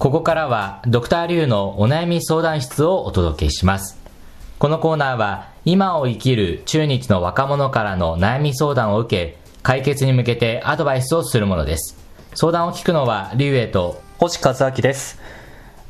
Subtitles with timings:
[0.00, 3.98] ここからはドクターリュウのお悩み相談室をお届けします。
[4.58, 11.98] このコーナーは今を生きる中日の若者からの悩み相談を受け、解決に向けてアドバイスをするものです。
[12.34, 15.20] 相談を聞くのはリュウエと星和明です。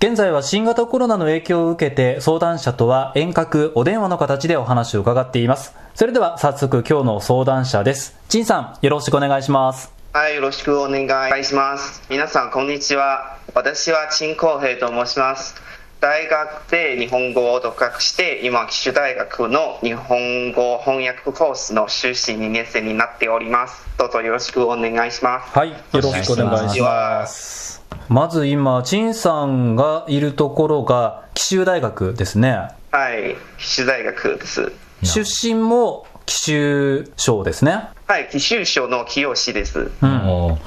[0.00, 5.72] 現在は新型コロナの影響を受けて相談者とは遠隔お電話の形でお話を伺っています。
[5.94, 8.18] それでは早速今日の相談者です。
[8.28, 9.99] 陳さん、よろしくお願いします。
[10.12, 12.02] はい、よろしくお願いします。
[12.10, 13.38] 皆さん、こんにちは。
[13.54, 15.54] 私は陳光平と申します。
[16.00, 23.86] 大学で日本語を独学して、今、岸州大学の日本語翻訳コースの修士2年生になっております。
[23.98, 25.56] どうぞよろしくお願いします。
[25.56, 27.84] はい、よろしくお願いします。
[28.08, 32.70] まず今、陳さんがいるところが紀州大学ですね。
[32.90, 34.72] はい、岸州大学です。
[35.04, 37.88] 出身も紀州省ですね。
[38.06, 39.90] はい、紀州省の清志です。
[40.00, 40.28] うん。
[40.28, 40.60] おー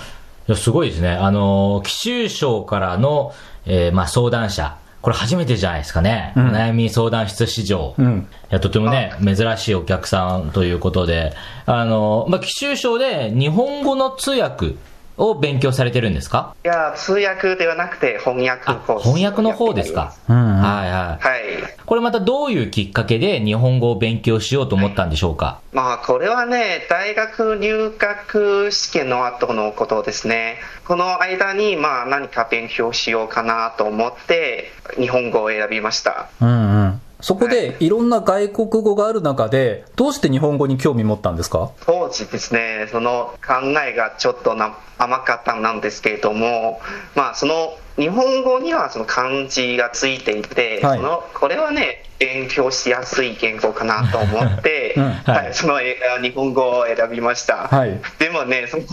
[0.46, 1.12] いやすごいですね。
[1.12, 3.34] あのー、紀州省からの、
[3.66, 4.78] えーまあ、相談者。
[5.02, 6.34] これ初めてじゃないですかね。
[6.36, 7.96] うんお悩み相談室史上。
[7.98, 8.28] うん。
[8.52, 11.34] いや、とてもね、珍しいお客さんということで、
[11.66, 14.76] あの、まあ、紀州省で日本語の通訳
[15.18, 16.56] を勉強されてるんですか？
[16.64, 19.04] いや、通訳ではなくて翻訳あコース。
[19.04, 20.14] 翻訳の方ですか？
[20.30, 21.24] うんうんはいはい。
[21.24, 21.42] はい。
[21.86, 25.60] これまたどういうきっかけで日本語を勉強しようと思ったんでしょうか？
[25.72, 30.58] まあ、これはね、大学入学試験の後のことですね。
[30.88, 36.30] この間に、まあ、何か勉強しようかなと思って、日本語を選びました。
[36.42, 36.52] うんう
[36.86, 37.02] ん。
[37.24, 37.88] そこでい。
[37.90, 41.72] ろんな外国語がある中で、どうして日本語に興味持ったんですか？
[41.86, 46.82] 当時ですね、その考えがちょっとな甘かったなんですけれども、
[47.16, 50.98] まあ、その日本語にはその漢字がついていて、はい。
[50.98, 55.04] そのこれはね、勉強しやすい言語かなと思って、 うん。
[55.04, 55.46] はい。
[55.46, 57.68] はい、そのえ日本語を選びました。
[57.70, 58.02] はい。
[58.20, 58.86] でもね、その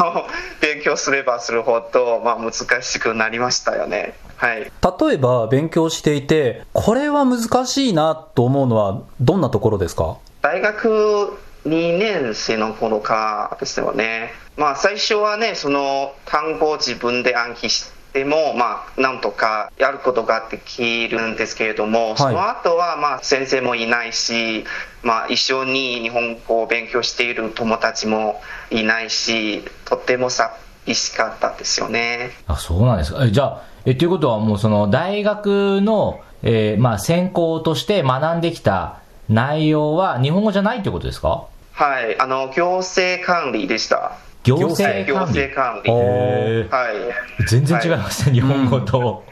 [0.60, 4.14] 勉強すればするほど、まあ、難しくなりましたよね。
[4.40, 4.60] はい。
[4.60, 10.16] 例えば勉強していて、これは難しいなと思うのはどんなところですか？
[10.40, 11.36] 大学
[11.66, 14.30] 2年生の頃からですよね。
[14.56, 24.64] まあ、最初はね、その単語を自分で暗記しても、まあ、なんとかやることができるんですけれども、その後は、まあ、先生もいないし、
[25.02, 28.40] まあ、一緒に日本語を勉強している友達も
[28.70, 30.30] いないし、とっても
[30.90, 32.30] 寂しかったですよね。
[32.46, 33.24] あ、そうなんですか。
[33.24, 38.98] えじゃあ、え、ということはもうその大学の、えーまあ専攻として学んできた
[39.28, 41.44] 内容は日本語じゃないってことですか？
[41.72, 44.12] はい、あの、行政管理でした。
[44.44, 45.90] 行行政管理政管理。
[45.90, 46.88] は
[47.40, 47.46] い。
[47.46, 49.24] 全然違いますね、日本語と。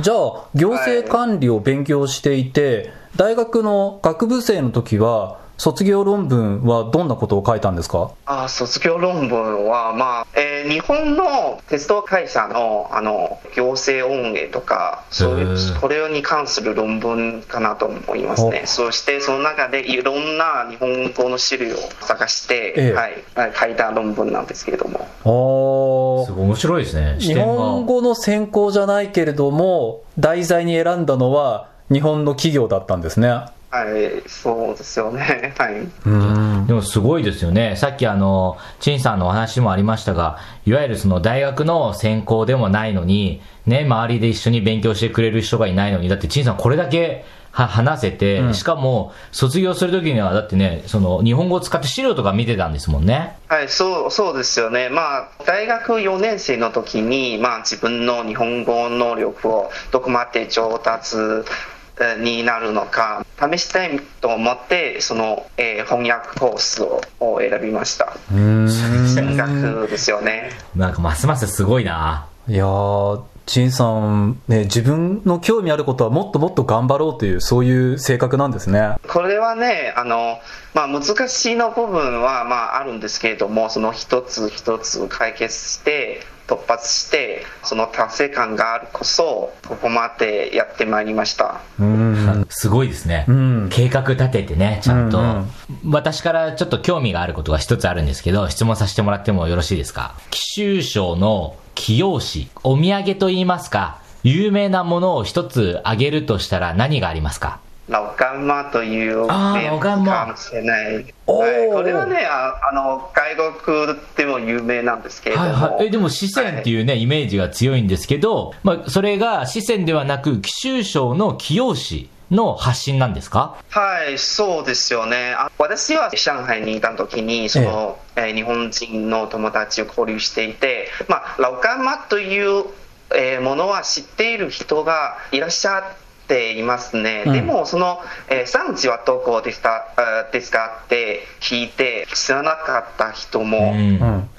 [0.00, 0.16] じゃあ、
[0.54, 8.10] 行政管理を勉強していて、大学の学部生の時は、卒業論文はどんなことを書いたんですか？
[8.24, 15.80] あ卒業論文は、まあえー日本の鉄道会社のあの行政運営とかそういへうー。
[15.80, 18.62] これに関する論文かなと思いますね。
[18.64, 22.92] おそしてその中でいろんな日本語の資料を探して、ええ。
[22.92, 23.24] はい。
[23.34, 25.06] はい、書いた論文なんですけれども。
[25.24, 27.40] おすごい面白いですね、視日。
[27.40, 33.46] 本語の専攻じゃないけれども、題材に選んだのは日本の企業だったんですね。
[33.70, 35.54] はいそうですよね。
[35.56, 35.88] はい。
[36.06, 36.66] うん。
[36.66, 37.76] でもすごいですよね。
[37.76, 48.54] さっきあの、陳さんのお話もありましたが、いわゆるその大学の専攻でもないのに、ね、周りで一緒に勉強してくれる人がいないのに、だって陳さんこれだけは話せて、うん。
[48.54, 53.36] しかも卒業するときにはだってね、その日本語を使って資料とか見てたんですもんね。
[53.46, 61.79] はい、そうそうですよね、まあ、大学4年生の時に、まあ、自分の日本語能力をどこまで上達えー
[62.18, 72.26] になるのか試したいと思ってその、えー翻訳コースをを選びましたうん進学ですよねなんかますますすごいな。
[72.48, 78.96] いやー、陳さん、ね、自分の興味あることはもっともっと頑張ろうという、そういう性格なんですね。
[79.06, 80.38] これはねあの、
[80.74, 91.60] まあ、難しいの部分は、まあ、あるんですけれどもその一つ一つ解決して突発してその達成感があるこそここまでやってまいりました。
[91.78, 92.46] うん。
[92.50, 93.24] すごいですね。
[93.28, 93.68] うん。
[93.70, 95.50] 計画立ててね、ちゃんと、うん
[95.84, 100.14] 私からちょっと興味があることが一つあるんですけど、質問させてもらってもよろしいですか？
[100.30, 107.60] 紀州省の紀陽市、お土産といいますか、有名なものを一つあげるとしたら何がありますか？
[107.90, 108.60] ラオカンマ。
[108.70, 111.42] という麺かもしれない、はい、こ
[111.82, 115.86] れはねああの外国でも有名なんですけれども、はいはい。
[115.86, 123.56] え、でも四川っていうね、イメージが強いんですけど、まあ、それが四川ではなく、紀州省の紀陽市の発信なんですか？
[123.70, 125.34] はい、そうですよね。
[125.36, 132.66] あ私は上海にいた時に、その、えー日本人の友達を交流していて、まあ、ラオカンマという
[133.12, 136.09] えーものは知っている人がいらっしゃって
[136.58, 137.32] いますね、うん。
[137.32, 140.82] でもその、えー産地はどこですかあですか？
[140.84, 143.74] って聞いて知らなかった人も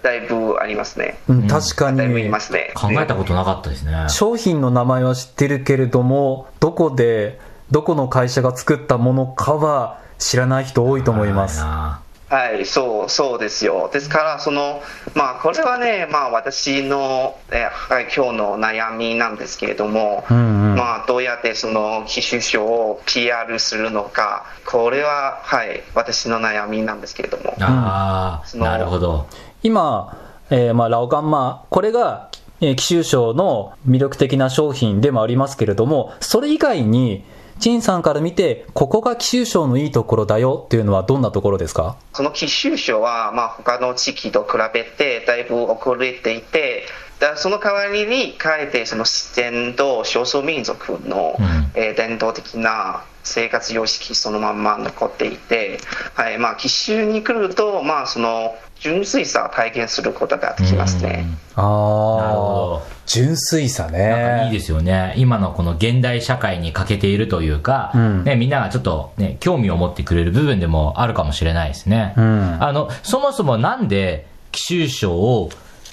[0.02, 1.48] だいぶありますね、うん。
[1.48, 2.72] 確かだいぶいにますね。
[2.76, 4.06] 考えたことなかったですね。
[4.10, 7.40] 商品の名前は知ってるけれどもどこで
[7.72, 11.60] どこの会社が作ったものかは知らない人多いと思います。
[11.60, 13.90] なはい、そう、そうですよ。
[13.92, 14.82] ですから、その、
[15.16, 27.54] まあ、これはね、まあ、私の、えはい、今日の悩みなんですけれども、うんうんまあ、どうやってその機種賞を PR するのか、これは、はい、私の悩みなんですけれども。
[27.60, 29.28] ああ、なるほど。
[29.62, 30.18] 今、
[30.50, 32.30] えーまあ、ラオガンマこれが、
[32.62, 37.24] えー、紀州賞の魅力的な商品でもありますけれどもそれ以外に
[37.62, 41.96] 陳さんから見てここが紀州賞のいいところだよっていうのはどんなところですか？
[42.12, 46.86] その機種賞は、まあ、他の地域と比べてだいぶ遅れていて、
[47.20, 51.72] だその代わりに、かえてその自然と少数民族の、うん。
[51.76, 55.80] えー伝統的な生活様式そのまんま残っていて、
[56.14, 61.26] はいまあ、奇襲に来ると、まあ、その純粋さを体現することができますね。
[61.56, 62.82] あなるほあど。
[63.06, 65.14] 純粋さねいいですよね。
[65.18, 72.16] 今のこの現代社会に欠けているというか、うんね、みんながちょっとね、興味を持ってくれる部分でもあるかもしれないですね。
[72.18, 75.50] うんあの、そもそもなんで、奇襲賞を、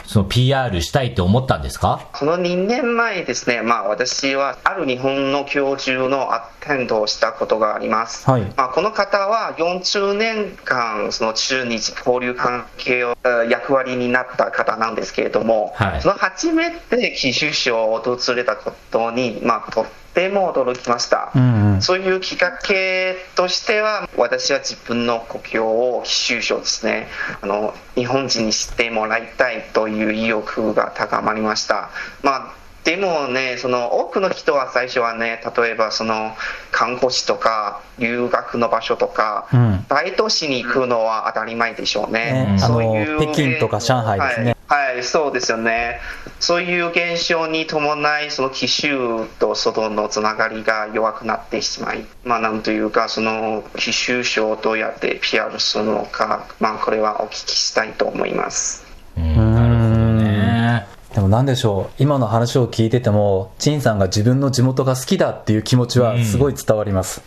[0.08, 2.08] その PR したいって思ったんですか？
[2.14, 8.28] その2年前ですね、まあ、私はある日本の教授のアテンドをしたことがあります。
[8.28, 8.42] はい。
[8.56, 16.00] まあ、この方は40年間、その中日交流関係をえー役割になった方なんですけれども、はい。
[16.00, 21.32] その初めて奇襲賞を訪れたことに、まあ、とっても驚きました。
[21.34, 27.06] うんうんそういうきっかけとしては、私は自分の故郷を奇襲賞ですね
[27.40, 31.90] あの、日本人に知ってもらいたいという意欲が高まりました。
[32.22, 32.58] まあ
[32.88, 36.34] でもね、その多くの人は最初はね、例えばその
[36.72, 42.52] 看護師とか留学の場所とか、うん大都市に行くのは当たり前でしょうね。
[42.52, 45.98] ねそういうあの北京とか上海ですねはい、はいそうですよね。
[46.40, 58.84] そういう現象に伴い、その奇襲と外のつながりが弱くなってしまい、まあなんというか、その奇襲賞をどうやって PR するのか、まあこれはお聞きしたいと思います。
[59.16, 60.86] うん、なるほどね。
[61.14, 67.22] でもなんでしょう今の話を聞いてても陳さんが自分の地元が好きだっていう気持ちはすごい伝わります、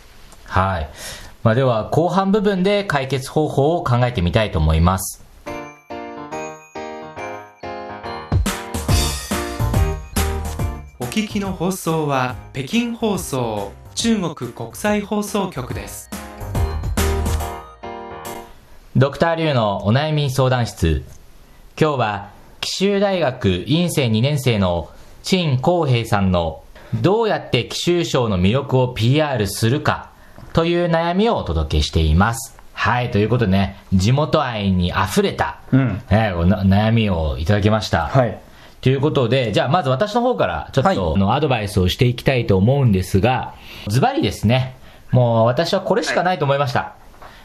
[0.46, 0.88] はい。
[1.42, 5.24] まあ、では、後半部分で解決方法を考えてみたいと思います。
[11.12, 16.08] 聞きの放送は北京放送中国国際放送局です。
[18.96, 21.04] ドクターリュウのお悩み相談室。
[21.78, 22.30] 今日は、
[22.62, 24.88] 紀州大学院生2年生の
[25.22, 26.64] 陳光平さんの
[27.02, 30.12] どうやって紀州賞の魅力を PR するか
[30.54, 32.58] という悩みをお届けしています。
[32.72, 38.06] はい、ということでね、地元愛に溢れた、うんねおな悩みをいただきました。
[38.06, 38.40] はい
[38.82, 43.54] ということで、じゃあまず私の方からちょっはいとあのアドバイスをしていきたいと思うんですが、
[43.86, 44.74] ズバリですね、
[45.12, 46.94] もう私はこれしかないと思いました。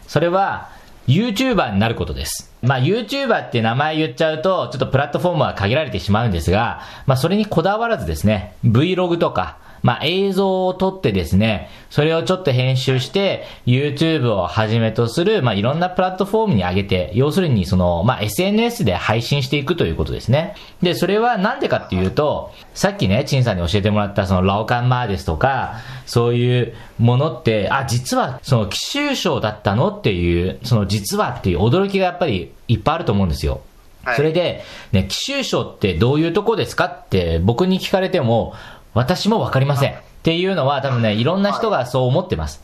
[0.08, 0.70] それは、
[1.08, 2.52] YouTuber になることです。
[2.64, 20.56] まあ YouTuber って名前言っちゃうと、ちょっとプラットフォームは限られてしまうんですが、まあそれにこだわらずですね、Vlog とか、まあ映像を撮ってですね、それをちょっと編集して、YouTube をはじめとする、まあいろんなプラットフォームに上げて、要するにその、まあ SNS で配信していくということですね。
[20.82, 33.54] で、それはなんでかっていうと、さっきね、陳さんに教えてもらったそのラオカンマーですとか、そういうものって、あ、実はその奇襲賞だったのっていう、その実はっていう驚きがやっぱりいっぱいあると思うんですよ。
[34.04, 38.54] はいそれで、ね、奇襲賞ってどういうとこですかって僕に聞かれても、
[38.98, 39.94] 私もわかりません。
[39.94, 42.64] っていうのは多分ね、いろんな人がそう思ってます。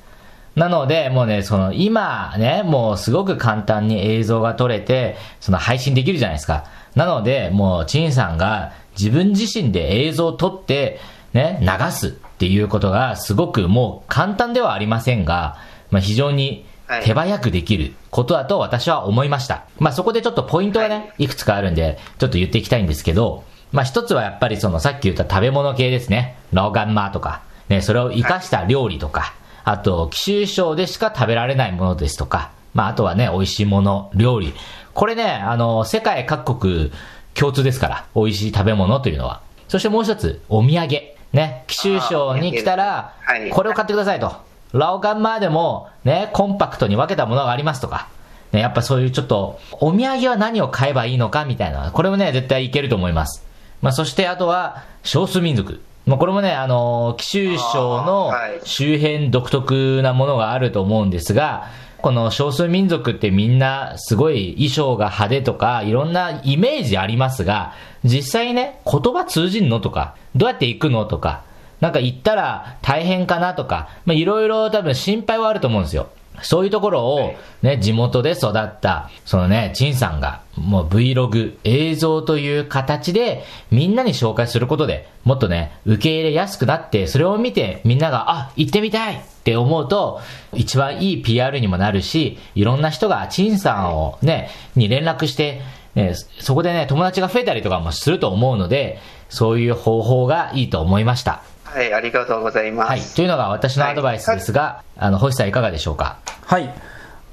[0.55, 6.65] なので、もうね、その、今ね、もうすごく簡単に映像が撮れて、その配信できるじゃないですか。
[6.95, 10.99] なので、もう、チンさんが自分自身で映像を撮って、
[11.33, 15.57] ね、流すっていうことがすごくもう簡単ではありませんが、
[15.89, 19.65] まあ、非常にはい手早くできることだと私は思いました。
[19.79, 26.37] まあ、そこでちょっとポイントがね、いくつかあるんで、ちょっと言っていきたいんですけど、まあ、一つはやっぱりそのさっき言った食べ物系ですね。
[26.53, 29.33] ラオガンマーとか、ね、それを活かした料理とか、
[29.65, 34.53] あと、紀州省でしか食べられないものですとか、まあ、あとはね、美味しいもの、料理。
[34.93, 36.91] これね、あの、世界各国
[37.33, 39.41] 共通ですから、美味しい食べ物というのは。
[39.67, 40.87] そしてもう一つ、お土産。
[41.33, 43.15] ね、紀州省に来たら
[43.51, 44.35] これを買ってくださいと。
[44.71, 48.07] ラオガンマーでも、ね、コンパクトに分けたものがありますとか。
[48.51, 53.43] ね、やっぱそういうちょっと、お土産は何を買えばいいのかみたいな、これもね、絶対いけると思います。
[53.83, 55.81] まあ、そしてあとは少数民族。
[56.05, 58.31] まあ、これもね、あの、紀州省の
[58.63, 61.67] 周辺独特なものがあると思うんですが、
[62.01, 67.73] この少数民族ってみんなすごい衣装が派手とかいろんなイメージありますが、
[68.05, 71.43] 実際ね、言葉通じんのとか、どうやって行くのとか、
[71.81, 76.07] なんか行ったら大変かなとか、まあ、いろいろ多分心配はあると思うんですよ。
[76.41, 90.21] そういうところを、ね、地元で育った、そのね、陳さんが、もう Vlog、映像という形で、みんなに紹介することで、もっとね、受け入れやすくなって、それを見て、みんなが、あ、行ってみたいって思うと、
[90.53, 95.61] 一番いい PR にもなるし、いろんな人が陳さんをね、に連絡して、
[95.95, 98.99] ね、そこでね、友達が増えたりとかもすると思うので、
[99.29, 101.43] そういう方法がいいと思いました。
[101.73, 102.89] はい、ありがとうございます。
[102.89, 103.01] はい。
[103.01, 106.19] というのが私のアドバイスですが、あの、星さんいかがでしょうか？
[106.45, 106.71] はい。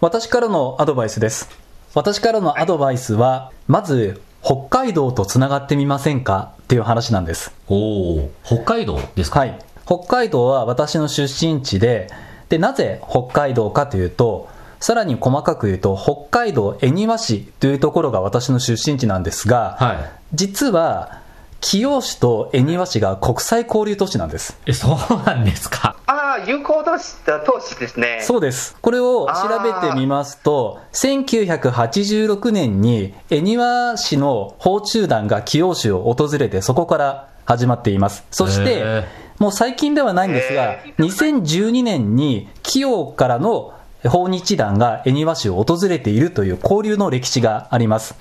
[0.00, 1.50] 私からのアドバイスです。
[1.94, 6.52] 私からのアドバイスは、まず、北海道とつながってみませんか？
[6.62, 7.52] っていう話なんです。
[7.68, 9.40] おお北海道ですか？
[9.40, 9.59] はい。
[9.85, 12.09] 北海道は私の出身地で、
[12.49, 14.49] で、なぜ北海道かというと、
[14.80, 19.97] さらに細かく言うと、北海道恵庭市というところが私の出身地なんですが、はい。
[20.32, 21.20] 実は、
[21.61, 24.59] 清市と恵庭市が国際交流都市なんです。
[24.67, 25.97] え、そうなんですか？
[26.07, 28.21] ああ、有効都市都市ですね。
[28.23, 28.76] そうです。
[28.81, 38.25] これを調べてみますと、1986年に恵庭市の訪中団が清市を訪れて、そこから始まっています。
[38.31, 39.05] そしへてー、
[39.38, 43.75] もう最近ではないんですがへ、2012年に清からの
[44.09, 48.14] 訪日団が恵庭市を訪れているという交流の歴史があります。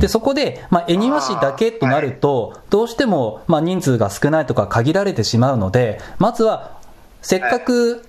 [0.00, 6.78] で、そこで、まあ、恵庭市だけとなると、どうしても、まあ、人数が少ないとか限られてしまうので、まずは、
[7.20, 8.08] せっかく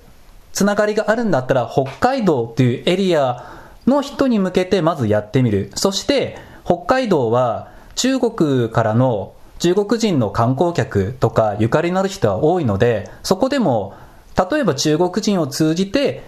[0.53, 3.45] つながりがあるんだったら、北海道というエリア
[3.87, 5.71] の人に向けてまずやってみる。
[5.75, 13.93] そして、北海道は中国からの中国人の観光客とかゆかりのある人は多いので、そこでも、
[14.49, 16.23] 例えば中国人を通じて、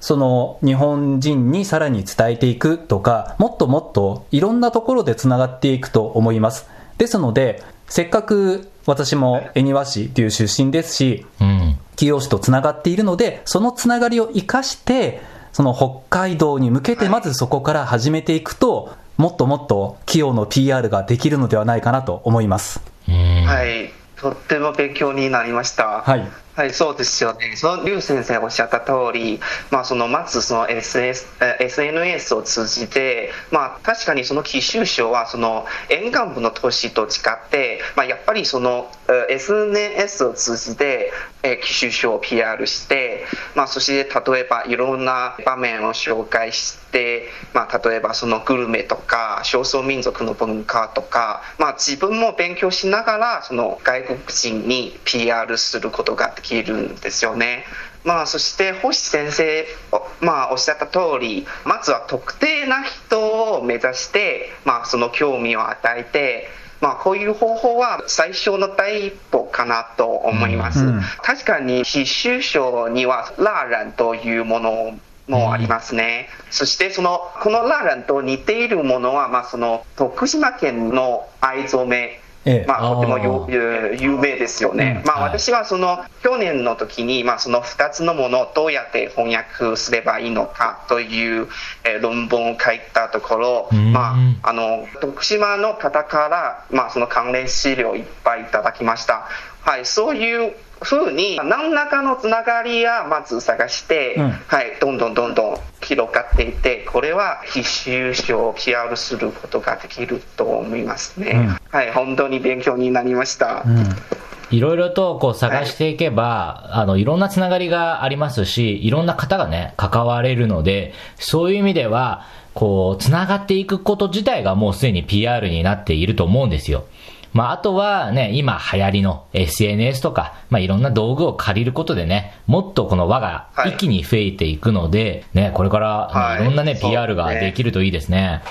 [0.00, 6.68] その日本人にさらに伝えていくとか、もっともっといろんなところでつながっていくと思います。
[6.98, 11.76] ですので、せっかく私も恵庭市という出身ですし、うん。
[11.96, 15.20] 清市とつながっているので、そのつながりを生かして、
[15.52, 22.80] その北海道に向けてまずそこから始めていくと、もっともっと清の PR ができるのではないかなと思います。
[23.06, 26.02] はい、とっても勉強になりました。
[26.02, 26.26] はい。
[26.56, 27.54] はい、そうですよね。
[27.56, 29.40] その劉先生がおっしゃった通り、
[29.70, 31.26] まあそのまずその SNS,
[31.60, 38.90] SNS を通じて、まあ確かにその紀州省はその沿岸部の都市と違って、まあやっぱりその
[39.28, 57.64] SNS を通じてえ紀州省を PR して、まあそして例えばいろんな場面を紹介して、まあ例えばそのグルメとか少数民族の文化とか、まあ自分も勉強しながらその外国人に PR することができるんですよね。
[58.04, 66.48] まあそして星先生、おまあおっしゃった通り、まずは特定な人を目指して、まあその興味を与えて、
[66.80, 70.80] まあこういう方法は最初の第一歩かなと思います。
[70.80, 76.28] うんうん確かに紀州省にはラーランというものもありますね。
[76.50, 82.64] そしてそのこのラーランと似ているものは、まあ、その徳島県の藍染めええ。
[82.66, 85.02] まあ、とても有有名ですよね。
[85.06, 91.48] まあ、私はその去年の時に、まあ、その2つのものをどうやって翻訳すればいいのかという、
[91.84, 93.92] えー論文を書いたところ、うん。
[93.92, 99.28] まあ、あの徳島の方から、まあ、その関連資料をいっぱいいただきました。
[99.62, 104.30] はい、そういうふうに何らかのつながりはまず探して、うん。
[104.30, 105.58] はい、どんどんどんどん
[105.90, 111.46] 広がっていってこれは必修書を PR することができると思いますね、うん。
[111.70, 114.56] はい本当に勉強になりました、うん。
[114.56, 126.84] いろいろとこう探していけば、あの、いろんなつながりがありますし、いろんな方がね、関われるので、そういう意味では、こう、つながっていくこと自体がもうすでに PR になっていると思うんですよ。
[127.32, 133.70] まあ、あとはね、今流行りの SNS とか、まあ、いろんな道具を借りることでね、もっとこの輪がはい。
[133.70, 136.42] 一気に増えていくので、ね、これから、はい。
[136.42, 136.90] いろんなね、そうですね。
[136.90, 138.42] PR ができるといいですね。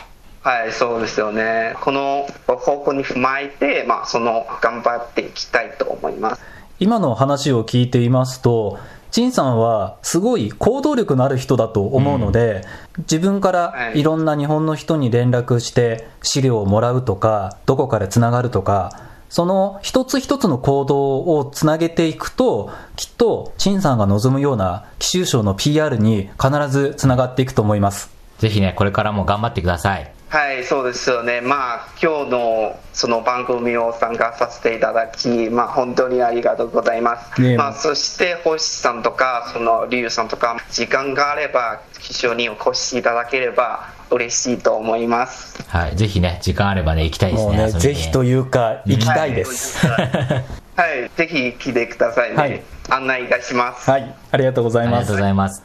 [0.41, 1.75] はいそうですよね。
[1.81, 6.41] この方向に踏まえて、まあ、その頑張っていきたいと思います。
[6.79, 8.79] 今の話を聞いていますと、
[9.11, 12.63] 陳さんはすごい行動力のある人だと思うので、
[12.99, 28.09] 自分からはいいろんな日本の人に連絡して資料をもらうとか、どこかでつながるとか、その一つ一つの行動をつなげていくと、きっと陳さんが望むような奇襲賞の PR に必ずつながっていくと思います。
[28.39, 30.11] ぜひね、これからも頑張ってください。
[30.29, 31.41] はい、そうですよね。
[31.41, 37.41] まあ、今日のその番組を参加させていただき、まあ、本当にありがとうございます。
[37.41, 45.63] ねえまあ、そして、星さんとか、その、リュウさんとか、時間があれば、一緒にお越しいただければ嬉しいと思います。
[45.67, 45.95] はい。
[45.95, 47.57] ぜひね、時間あればね、行きたいですね。
[47.57, 49.85] もうね、ぜひというか、行きたいです。
[49.87, 52.35] はい、ぜひ来てくださいね。
[52.35, 53.89] はい案内いたします。
[53.89, 55.21] はい、ありがとうございますありがとうご。
[55.21, 55.63] ざいます。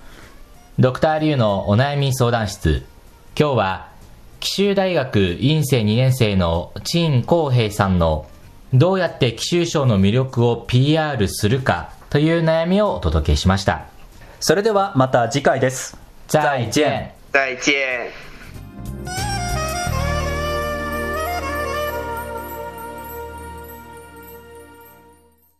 [0.78, 2.84] ドクターリュウのお悩み相談室。
[3.38, 3.88] 今日は、
[4.44, 8.26] 紀州大学院生2年生の陳光平さんの、
[8.74, 13.86] どうやって紀州省の魅力を PR するかという悩みをお届けしました。
[14.40, 15.96] それではまた次回です。
[16.28, 17.12] 再见。
[17.32, 19.23] 再见。